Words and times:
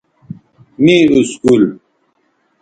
می 0.83 0.97
اسکول 1.17 1.63